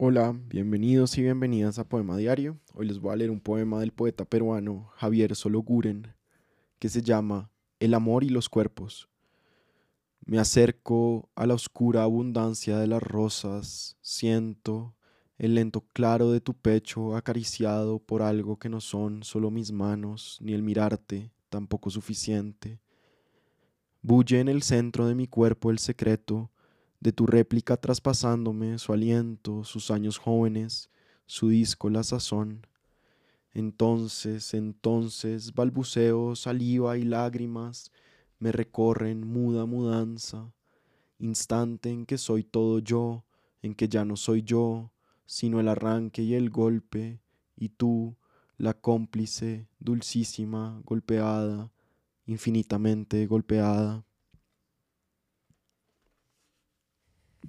Hola, 0.00 0.32
bienvenidos 0.46 1.18
y 1.18 1.22
bienvenidas 1.22 1.80
a 1.80 1.88
Poema 1.88 2.16
Diario. 2.16 2.56
Hoy 2.72 2.86
les 2.86 3.00
voy 3.00 3.12
a 3.12 3.16
leer 3.16 3.32
un 3.32 3.40
poema 3.40 3.80
del 3.80 3.90
poeta 3.90 4.24
peruano 4.24 4.92
Javier 4.94 5.34
Sologuren 5.34 6.14
que 6.78 6.88
se 6.88 7.02
llama 7.02 7.50
El 7.80 7.94
amor 7.94 8.22
y 8.22 8.28
los 8.28 8.48
cuerpos. 8.48 9.08
Me 10.24 10.38
acerco 10.38 11.28
a 11.34 11.46
la 11.46 11.54
oscura 11.54 12.04
abundancia 12.04 12.78
de 12.78 12.86
las 12.86 13.02
rosas, 13.02 13.96
siento 14.00 14.94
el 15.36 15.56
lento 15.56 15.80
claro 15.92 16.30
de 16.30 16.40
tu 16.40 16.54
pecho 16.54 17.16
acariciado 17.16 17.98
por 17.98 18.22
algo 18.22 18.56
que 18.56 18.68
no 18.68 18.80
son 18.80 19.24
solo 19.24 19.50
mis 19.50 19.72
manos, 19.72 20.38
ni 20.40 20.52
el 20.52 20.62
mirarte 20.62 21.32
tampoco 21.48 21.90
suficiente. 21.90 22.78
Bulle 24.02 24.38
en 24.38 24.48
el 24.48 24.62
centro 24.62 25.08
de 25.08 25.16
mi 25.16 25.26
cuerpo 25.26 25.72
el 25.72 25.80
secreto 25.80 26.52
de 27.00 27.12
tu 27.12 27.26
réplica 27.26 27.76
traspasándome 27.76 28.78
su 28.78 28.92
aliento, 28.92 29.64
sus 29.64 29.90
años 29.90 30.18
jóvenes, 30.18 30.90
su 31.26 31.48
disco 31.48 31.90
la 31.90 32.02
sazón. 32.02 32.66
Entonces, 33.52 34.54
entonces, 34.54 35.54
balbuceo, 35.54 36.36
saliva 36.36 36.98
y 36.98 37.04
lágrimas 37.04 37.90
me 38.38 38.52
recorren 38.52 39.26
muda 39.26 39.66
mudanza, 39.66 40.52
instante 41.18 41.90
en 41.90 42.06
que 42.06 42.18
soy 42.18 42.44
todo 42.44 42.78
yo, 42.78 43.24
en 43.62 43.74
que 43.74 43.88
ya 43.88 44.04
no 44.04 44.16
soy 44.16 44.42
yo, 44.42 44.92
sino 45.26 45.60
el 45.60 45.68
arranque 45.68 46.22
y 46.22 46.34
el 46.34 46.50
golpe, 46.50 47.20
y 47.56 47.70
tú, 47.70 48.16
la 48.56 48.74
cómplice, 48.74 49.68
dulcísima, 49.78 50.80
golpeada, 50.84 51.70
infinitamente 52.26 53.26
golpeada. 53.26 54.04